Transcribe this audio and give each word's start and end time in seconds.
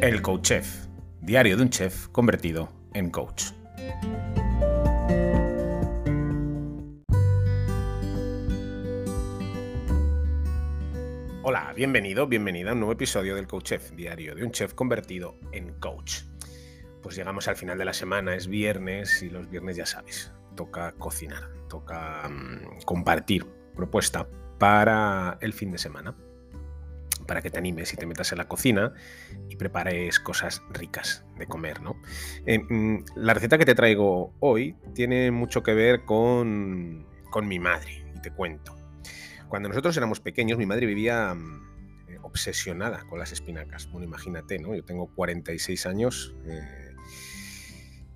El 0.00 0.22
Coach 0.22 0.42
Chef, 0.42 0.86
diario 1.20 1.56
de 1.56 1.62
un 1.64 1.70
chef 1.70 2.06
convertido 2.10 2.68
en 2.94 3.10
coach. 3.10 3.46
Hola, 11.42 11.72
bienvenido, 11.74 12.28
bienvenida 12.28 12.70
a 12.70 12.74
un 12.74 12.78
nuevo 12.78 12.92
episodio 12.92 13.34
del 13.34 13.48
Coach 13.48 13.70
Chef, 13.70 13.90
diario 13.90 14.36
de 14.36 14.44
un 14.44 14.52
chef 14.52 14.72
convertido 14.74 15.34
en 15.50 15.72
coach. 15.80 16.20
Pues 17.02 17.16
llegamos 17.16 17.48
al 17.48 17.56
final 17.56 17.76
de 17.76 17.84
la 17.84 17.92
semana, 17.92 18.36
es 18.36 18.46
viernes 18.46 19.20
y 19.24 19.30
los 19.30 19.50
viernes 19.50 19.76
ya 19.76 19.86
sabes, 19.86 20.30
toca 20.54 20.92
cocinar, 20.92 21.50
toca 21.68 22.28
mm, 22.28 22.82
compartir 22.84 23.44
propuesta 23.74 24.28
para 24.60 25.38
el 25.40 25.52
fin 25.52 25.72
de 25.72 25.78
semana 25.78 26.14
para 27.28 27.42
que 27.42 27.50
te 27.50 27.58
animes 27.58 27.92
y 27.92 27.96
te 27.96 28.06
metas 28.06 28.32
en 28.32 28.38
la 28.38 28.48
cocina 28.48 28.94
y 29.48 29.56
prepares 29.56 30.18
cosas 30.18 30.62
ricas 30.70 31.24
de 31.38 31.46
comer, 31.46 31.82
¿no? 31.82 32.00
Eh, 32.46 32.58
mm, 32.58 33.04
la 33.16 33.34
receta 33.34 33.58
que 33.58 33.66
te 33.66 33.74
traigo 33.76 34.34
hoy 34.40 34.74
tiene 34.94 35.30
mucho 35.30 35.62
que 35.62 35.74
ver 35.74 36.04
con, 36.04 37.06
con 37.30 37.46
mi 37.46 37.60
madre, 37.60 38.04
y 38.16 38.20
te 38.20 38.32
cuento. 38.32 38.74
Cuando 39.48 39.68
nosotros 39.68 39.96
éramos 39.96 40.20
pequeños, 40.20 40.58
mi 40.58 40.66
madre 40.66 40.86
vivía 40.86 41.34
mm, 41.34 42.08
eh, 42.08 42.18
obsesionada 42.22 43.04
con 43.04 43.18
las 43.18 43.30
espinacas. 43.30 43.90
Bueno, 43.92 44.06
imagínate, 44.06 44.58
¿no? 44.58 44.74
Yo 44.74 44.84
tengo 44.84 45.14
46 45.14 45.84
años. 45.86 46.34
Eh, 46.46 46.94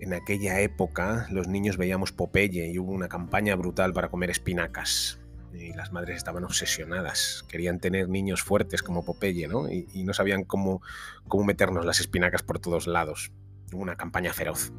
en 0.00 0.14
aquella 0.14 0.60
época 0.60 1.26
los 1.30 1.46
niños 1.46 1.78
veíamos 1.78 2.12
Popeye 2.12 2.66
y 2.66 2.78
hubo 2.78 2.92
una 2.92 3.08
campaña 3.08 3.54
brutal 3.54 3.94
para 3.94 4.10
comer 4.10 4.30
espinacas 4.30 5.20
y 5.58 5.72
las 5.72 5.92
madres 5.92 6.16
estaban 6.16 6.44
obsesionadas, 6.44 7.44
querían 7.48 7.80
tener 7.80 8.08
niños 8.08 8.42
fuertes 8.42 8.82
como 8.82 9.04
Popeye, 9.04 9.48
¿no? 9.48 9.70
Y, 9.70 10.04
no 10.04 10.12
sabían 10.12 10.44
cómo, 10.44 10.82
cómo 11.28 11.44
meternos 11.44 11.84
las 11.84 12.00
espinacas 12.00 12.42
por 12.42 12.58
todos 12.58 12.86
lados. 12.86 13.32
Una 13.72 13.96
campaña 13.96 14.32
feroz. 14.32 14.72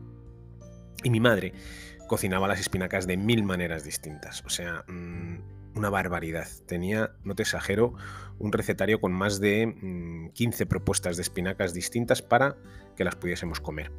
Y 1.03 1.09
mi 1.09 1.19
madre 1.19 1.53
cocinaba 2.07 2.47
las 2.47 2.59
espinacas 2.59 3.05
de 3.07 3.17
mil 3.17 3.43
maneras 3.43 3.83
distintas. 3.83 4.43
O 4.45 4.49
sea, 4.49 4.83
mm, 4.87 5.56
una 5.77 5.89
barbaridad. 5.89 6.47
Tenía, 6.65 7.11
no 7.23 7.35
te 7.35 7.43
exagero, 7.43 7.93
un 8.39 8.51
recetario 8.51 8.99
con 8.99 9.13
más 9.13 9.39
de 9.39 10.29
15 10.33 10.65
mm, 10.65 10.67
propuestas 10.67 11.17
de 11.17 11.21
espinacas 11.21 11.73
distintas 11.73 12.21
para 12.21 12.57
que 12.95 13.03
las 13.03 13.15
pudiésemos 13.15 13.59
comer. 13.59 13.91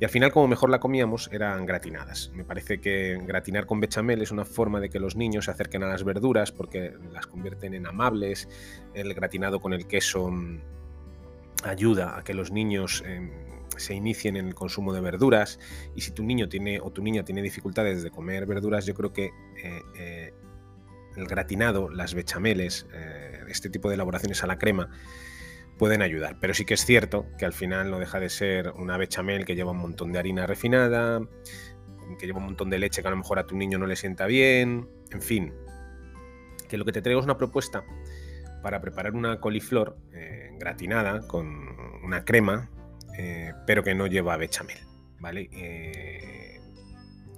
Y 0.00 0.04
al 0.04 0.10
final, 0.10 0.32
como 0.32 0.48
mejor 0.48 0.70
la 0.70 0.80
comíamos, 0.80 1.28
eran 1.32 1.66
gratinadas. 1.66 2.30
Me 2.34 2.44
parece 2.44 2.80
que 2.80 3.18
gratinar 3.26 3.66
con 3.66 3.80
bechamel 3.80 4.22
es 4.22 4.30
una 4.30 4.44
forma 4.44 4.80
de 4.80 4.88
que 4.88 4.98
los 4.98 5.14
niños 5.14 5.44
se 5.44 5.50
acerquen 5.50 5.82
a 5.82 5.88
las 5.88 6.04
verduras 6.04 6.52
porque 6.52 6.94
las 7.12 7.26
convierten 7.26 7.74
en 7.74 7.86
amables. 7.86 8.48
El 8.94 9.12
gratinado 9.14 9.60
con 9.60 9.72
el 9.72 9.86
queso 9.86 10.30
mm, 10.30 10.60
ayuda 11.64 12.18
a 12.18 12.24
que 12.24 12.34
los 12.34 12.50
niños 12.50 13.02
em, 13.06 13.30
se 13.76 13.94
inicien 13.94 14.36
en 14.36 14.46
el 14.46 14.54
consumo 14.54 14.92
de 14.92 15.00
verduras 15.00 15.58
y 15.94 16.00
si 16.00 16.10
tu 16.12 16.24
niño 16.24 16.48
tiene 16.48 16.80
o 16.80 16.90
tu 16.90 17.02
niña 17.02 17.24
tiene 17.24 17.42
dificultades 17.42 18.02
de 18.02 18.10
comer 18.10 18.46
verduras, 18.46 18.86
yo 18.86 18.94
creo 18.94 19.12
que 19.12 19.26
eh, 19.26 19.82
eh, 19.98 20.34
el 21.16 21.26
gratinado, 21.26 21.88
las 21.88 22.14
bechameles, 22.14 22.86
eh, 22.92 23.40
este 23.48 23.70
tipo 23.70 23.88
de 23.88 23.94
elaboraciones 23.94 24.42
a 24.42 24.46
la 24.46 24.58
crema 24.58 24.90
pueden 25.78 26.02
ayudar. 26.02 26.38
Pero 26.40 26.54
sí 26.54 26.64
que 26.64 26.74
es 26.74 26.84
cierto 26.84 27.26
que 27.38 27.44
al 27.44 27.52
final 27.52 27.90
no 27.90 27.98
deja 27.98 28.20
de 28.20 28.28
ser 28.28 28.70
una 28.76 28.96
bechamel 28.96 29.44
que 29.44 29.54
lleva 29.54 29.72
un 29.72 29.78
montón 29.78 30.12
de 30.12 30.18
harina 30.18 30.46
refinada, 30.46 31.20
que 32.18 32.26
lleva 32.26 32.38
un 32.38 32.44
montón 32.44 32.70
de 32.70 32.78
leche 32.78 33.02
que 33.02 33.08
a 33.08 33.10
lo 33.10 33.16
mejor 33.16 33.38
a 33.38 33.46
tu 33.46 33.56
niño 33.56 33.78
no 33.78 33.86
le 33.86 33.96
sienta 33.96 34.26
bien, 34.26 34.88
en 35.10 35.22
fin. 35.22 35.52
Que 36.68 36.76
lo 36.76 36.84
que 36.84 36.92
te 36.92 37.02
traigo 37.02 37.20
es 37.20 37.24
una 37.24 37.38
propuesta 37.38 37.84
para 38.62 38.80
preparar 38.80 39.14
una 39.14 39.40
coliflor 39.40 39.96
eh, 40.12 40.50
gratinada 40.58 41.26
con 41.26 41.46
una 42.02 42.24
crema, 42.24 42.70
eh, 43.18 43.52
pero 43.66 43.82
que 43.82 43.94
no 43.94 44.06
lleva 44.06 44.36
bechamel, 44.36 44.78
¿vale? 45.20 45.48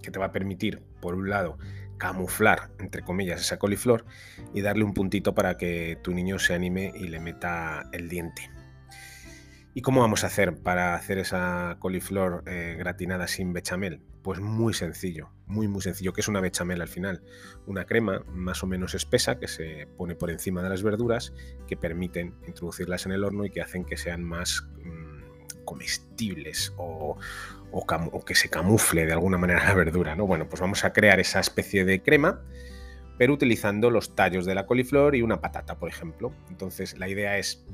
que 0.03 0.11
te 0.11 0.19
va 0.19 0.27
a 0.27 0.33
permitir, 0.33 0.81
por 1.03 1.15
un 1.15 1.29
lado, 1.29 1.59
camuflar, 1.99 2.71
entre 2.79 3.03
comillas, 3.03 3.41
esa 3.41 3.59
coliflor 3.59 4.05
y 4.55 4.63
darle 4.63 4.85
un 4.85 4.95
puntito 4.95 5.35
para 5.35 5.57
que 5.57 5.99
tu 6.03 6.15
niño 6.15 6.39
se 6.39 6.55
anime 6.55 6.93
y 6.95 7.09
le 7.09 7.21
meta 7.21 7.89
el 7.93 8.09
diente. 8.09 8.51
¿Y 9.75 9.83
cómo 9.83 10.01
vamos 10.01 10.25
a 10.25 10.27
hacer 10.27 10.57
para 10.57 10.97
hacer 10.97 11.19
esa 11.19 11.77
coliflor 11.79 12.43
eh, 12.47 12.75
gratinada 12.77 13.29
sin 13.29 13.53
bechamel? 13.53 14.01
Pues 14.23 14.41
muy 14.41 14.75
sencillo, 14.75 15.31
muy 15.47 15.69
muy 15.69 15.83
sencillo, 15.83 16.13
que 16.13 16.21
es 16.21 16.27
una 16.27 16.41
bechamel 16.41 16.83
al 16.83 16.89
final. 16.89 17.23
Una 17.67 17.85
crema 17.85 18.25
más 18.33 18.65
o 18.65 18.67
menos 18.67 18.95
espesa 18.95 19.39
que 19.39 19.47
se 19.47 19.87
pone 19.97 20.17
por 20.17 20.31
encima 20.31 20.63
de 20.63 20.71
las 20.71 20.83
verduras 20.83 21.33
que 21.69 21.77
permiten 21.77 22.35
introducirlas 22.47 23.07
en 23.07 23.13
el 23.13 23.23
horno 23.23 23.45
y 23.45 23.51
que 23.51 23.61
hacen 23.61 23.85
que 23.85 23.97
sean 23.97 24.25
más 24.25 24.69
mm, 24.83 24.98
comestibles 25.69 26.73
o, 26.79 27.19
que 28.25 28.35
se 28.35 28.49
camufle 28.49 29.05
de 29.05 29.13
alguna 29.13 29.37
manera 29.37 29.63
la 29.63 29.75
verdura, 29.75 30.17
¿no? 30.17 30.27
Bueno, 30.27 30.49
pues 30.49 30.63
vamos 30.63 30.83
a 30.87 30.95
crear 30.95 31.21
esa 31.21 31.41
especie 31.41 31.85
de 31.85 32.03
crema, 32.03 32.41
pero 33.19 33.35
utilizando 33.35 33.91
los 33.91 34.17
tallos 34.17 34.47
de 34.47 34.55
la 34.55 34.65
coliflor 34.65 35.15
y 35.15 35.21
una 35.21 35.43
patata, 35.43 35.79
por 35.79 35.91
ejemplo. 35.91 36.33
Entonces, 36.49 36.99
la 36.99 37.07
idea 37.07 37.37
es 37.37 37.67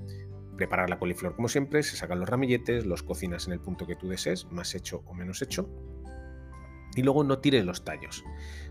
preparar 0.56 0.90
la 0.90 0.98
coliflor 0.98 1.36
como 1.36 1.48
siempre, 1.48 1.84
se 1.84 1.96
sacan 1.96 2.18
los 2.18 2.28
ramilletes, 2.28 2.84
los 2.84 3.04
cocinas 3.04 3.46
en 3.46 3.52
el 3.52 3.60
punto 3.60 3.86
que 3.86 3.94
tú 3.94 4.08
desees, 4.08 4.46
más 4.50 4.74
hecho 4.74 5.04
o 5.06 5.14
menos 5.14 5.40
hecho, 5.40 5.68
y 6.96 7.02
luego 7.02 7.22
no 7.22 7.38
tires 7.38 7.64
los 7.64 7.84
tallos. 7.84 8.24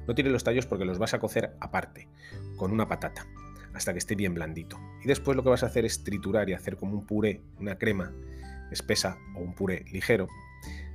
No 0.06 0.16
tires 0.16 0.34
los 0.34 0.44
tallos 0.44 0.66
porque 0.66 0.84
los 0.84 1.00
vas 1.00 1.14
a 1.14 1.20
cocer 1.20 1.56
aparte, 1.62 2.10
con 2.58 2.74
una 2.74 2.90
patata, 2.90 3.26
hasta 3.74 3.94
que 3.94 4.00
esté 4.00 4.16
bien 4.16 4.34
blandito. 4.34 4.78
Y 5.02 5.08
después 5.08 5.38
lo 5.38 5.44
que 5.44 5.50
vas 5.50 5.64
a 5.64 5.68
hacer 5.68 5.86
es 5.86 6.04
triturar 6.04 6.50
y 6.50 6.54
hacer 6.54 6.76
como 6.76 6.94
un 6.98 7.06
puré, 7.06 7.42
una 7.58 7.78
crema 7.78 8.12
espesa 8.74 9.18
o 9.36 9.40
un 9.40 9.56
puré 9.56 9.86
ligero, 9.92 10.28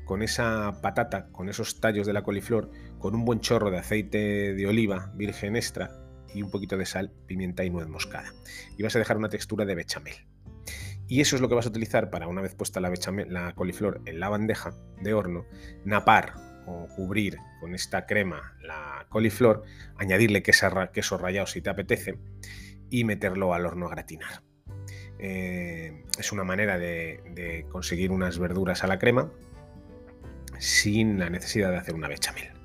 con 0.05 0.23
esa 0.23 0.81
patata, 0.81 1.29
con 1.33 1.49
esos 1.49 1.81
tallos 1.81 2.07
de 2.07 2.13
la 2.13 2.23
coliflor, 2.23 2.71
con 2.99 3.15
un 3.15 3.25
buen 3.25 3.41
chorro 3.41 3.71
de 3.71 3.79
aceite 3.79 4.55
de 4.55 4.67
oliva 4.67 5.13
virgen 5.15 5.55
extra 5.55 5.91
y 6.35 6.43
un 6.43 6.51
poquito 6.51 6.77
de 6.77 6.87
sal, 6.87 7.13
pimienta 7.27 7.65
y 7.65 7.71
nuez 7.71 7.89
moscada. 7.89 8.33
Y 8.77 8.83
vas 8.83 8.97
a 8.97 8.99
dejar 8.99 9.17
una 9.17 9.29
textura 9.29 9.65
de 9.65 9.75
bechamel. 9.75 10.15
Y 11.07 11.21
eso 11.21 11.37
es 11.37 11.43
lo 11.43 11.49
que 11.49 11.55
vas 11.55 11.67
a 11.67 11.71
utilizar 11.71 12.11
para 12.11 12.29
una 12.29 12.43
vez 12.43 12.55
puesta 12.55 12.81
la, 12.81 12.91
bechamel, 12.91 13.33
la 13.33 13.55
coliflor 13.55 14.03
en 14.05 14.21
la 14.21 14.29
bandeja 14.29 14.75
de 15.01 15.15
horno, 15.15 15.47
napar 15.85 16.35
o 16.67 16.87
cubrir 16.95 17.39
con 17.61 17.75
esta 17.75 18.07
crema 18.07 18.57
la 18.63 19.07
coliflor, 19.09 19.63
añadirle 19.97 20.43
queso, 20.43 20.69
queso 20.93 21.17
rallado 21.17 21.47
si 21.47 21.63
te 21.63 21.71
apetece 21.71 22.19
y 22.91 23.05
meterlo 23.05 23.55
al 23.55 23.65
horno 23.65 23.87
a 23.87 23.91
gratinar. 23.91 24.48
Eh, 25.19 26.05
es 26.19 26.33
una 26.33 26.45
manera 26.45 26.79
de 26.79 27.67
conseguir 27.71 28.11
unas 28.11 28.39
verduras 28.39 28.85
a 28.85 28.87
la 28.87 28.99
crema 28.99 29.31
sin 30.59 31.19
la 31.19 31.31
necesidad 31.31 31.71
de 31.71 31.77
hacer 31.77 31.95
una 31.95 32.09
bechamel. 32.09 32.59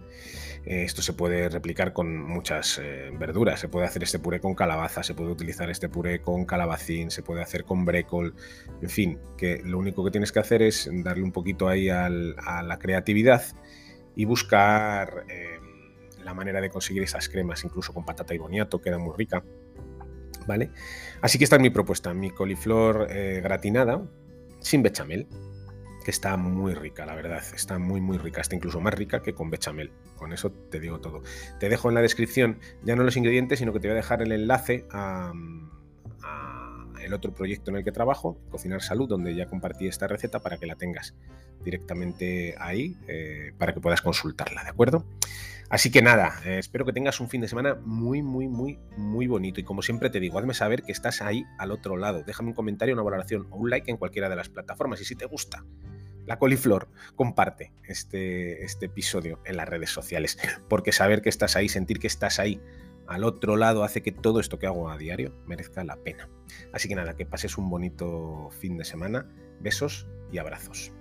Eh, 0.66 0.84
esto 0.84 1.02
se 1.02 1.14
puede 1.14 1.50
replicar 1.50 1.94
con 1.94 2.18
muchas 2.18 2.80
eh, 2.82 3.12
verduras. 3.20 3.60
Se 3.60 3.68
puede 3.68 3.86
hacer 3.86 4.04
este 4.04 4.20
puré 4.20 4.40
con 4.40 4.56
calabaza, 4.56 5.04
se 5.04 5.14
puede 5.14 5.32
utilizar 5.32 5.70
este 5.70 5.90
puré 5.90 6.22
con 6.22 6.46
calabacín, 6.46 7.12
se 7.12 7.22
puede 7.22 7.42
hacer 7.42 7.66
con 7.66 7.86
brécol. 7.86 8.34
En 8.82 8.90
fin, 8.90 9.20
que 9.38 9.62
lo 9.64 9.78
único 9.78 10.04
que 10.06 10.12
tienes 10.12 10.32
que 10.32 10.40
hacer 10.40 10.62
es 10.62 10.90
darle 10.92 11.24
un 11.24 11.32
poquito 11.32 11.68
ahí 11.68 11.90
a 11.90 12.10
la 12.10 12.80
creatividad 12.80 13.44
y 14.16 14.26
buscar 14.26 15.26
la 16.24 16.34
manera 16.34 16.62
de 16.62 16.70
conseguir 16.70 17.04
esas 17.04 17.28
cremas, 17.28 17.64
incluso 17.66 17.94
con 17.94 18.06
patata 18.06 18.34
y 18.34 18.38
boniato, 18.38 18.80
queda 18.80 18.98
muy 18.98 19.14
rica. 19.18 19.44
¿Vale? 20.48 20.72
Así 21.22 21.38
que 21.38 21.44
esta 21.44 21.56
es 21.56 21.62
mi 21.62 21.70
propuesta, 21.70 22.14
mi 22.14 22.30
coliflor 22.30 23.08
gratinada 23.08 24.02
sin 24.60 24.84
bechamel 24.84 25.28
que 26.04 26.12
está 26.12 26.38
muy 26.38 26.74
rica, 26.74 27.06
la 27.06 27.16
verdad. 27.16 27.42
Está 27.56 27.80
muy, 27.80 28.02
muy 28.02 28.18
rica. 28.18 28.42
Está 28.42 28.56
incluso 28.56 28.80
más 28.82 28.94
rica 28.94 29.22
que 29.22 29.34
con 29.34 29.50
bechamel. 29.50 29.92
Con 30.16 30.34
eso 30.34 30.52
te 30.52 30.80
digo 30.80 31.00
todo. 31.00 31.24
Te 31.60 31.70
dejo 31.70 31.90
en 31.90 31.96
la 31.96 32.02
descripción 32.02 32.60
ya 32.84 32.96
no 32.96 33.04
los 33.04 33.18
ingredientes, 33.18 33.60
sino 33.60 33.74
que 33.74 33.80
te 33.80 33.88
voy 33.88 33.94
a 33.94 33.96
dejar 33.96 34.22
el 34.22 34.32
enlace 34.32 34.86
a, 34.92 35.32
el 37.04 37.14
otro 37.14 37.34
proyecto 37.34 37.72
en 37.72 37.78
el 37.78 37.84
que 37.84 37.92
trabajo, 37.92 38.38
Cocinar 38.50 38.82
Salud, 38.82 39.08
donde 39.08 39.36
ya 39.36 39.46
compartí 39.48 39.88
esta 39.88 40.08
receta 40.08 40.40
para 40.40 40.58
que 40.58 40.66
la 40.66 40.76
tengas 40.76 41.16
directamente 41.64 42.56
ahí, 42.60 42.98
eh, 43.08 43.54
para 43.58 43.74
que 43.74 43.80
puedas 43.80 44.02
consultarla, 44.02 44.64
¿de 44.64 44.70
acuerdo? 44.70 45.06
Así 45.70 45.90
que 45.90 46.02
nada, 46.02 46.40
eh, 46.46 46.60
espero 46.60 46.86
que 46.86 46.94
tengas 46.94 47.20
un 47.20 47.30
fin 47.30 47.42
de 47.42 47.48
semana 47.48 47.76
muy, 47.84 48.22
muy, 48.22 48.48
muy, 48.48 48.78
muy 48.96 49.28
bonito. 49.28 49.60
Y 49.60 49.64
como 49.64 49.82
siempre 49.82 50.10
te 50.10 50.20
digo, 50.20 50.38
hazme 50.38 50.54
saber 50.54 50.84
que 50.84 50.92
estás 50.92 51.22
ahí 51.22 51.46
al 51.58 51.72
otro 51.72 51.98
lado. 51.98 52.24
Déjame 52.24 52.50
un 52.50 52.56
comentario, 52.56 52.94
una 52.94 53.04
valoración 53.04 53.48
o 53.50 53.58
un 53.58 53.70
like 53.70 53.90
en 53.90 53.98
cualquiera 53.98 54.30
de 54.30 54.36
las 54.36 54.50
plataformas. 54.50 55.02
Y 55.02 55.06
si 55.06 55.16
te 55.16 55.26
gusta 55.26 55.66
la 56.26 56.38
coliflor, 56.38 56.90
comparte 57.16 57.74
este, 57.88 58.64
este 58.64 58.86
episodio 58.86 59.42
en 59.46 59.58
las 59.58 59.68
redes 59.68 59.90
sociales, 59.90 60.38
porque 60.70 60.92
saber 60.92 61.22
que 61.22 61.30
estás 61.30 61.56
ahí, 61.56 61.70
sentir 61.70 62.00
que 62.00 62.08
estás 62.08 62.40
ahí 62.40 62.62
al 63.08 63.24
otro 63.24 63.58
lado 63.58 63.84
hace 63.84 64.02
que 64.02 64.12
todo 64.12 64.40
esto 64.40 64.60
que 64.60 64.68
hago 64.68 64.90
a 64.90 64.98
diario 64.98 65.34
merezca 65.46 65.84
la 65.84 65.98
pena. 65.98 66.30
Así 66.72 66.88
que 66.88 66.96
nada, 66.96 67.16
que 67.16 67.26
pases 67.26 67.58
un 67.58 67.70
bonito 67.70 68.50
fin 68.60 68.78
de 68.78 68.86
semana, 68.86 69.28
besos 69.60 70.08
y 70.32 70.38
abrazos. 70.38 70.92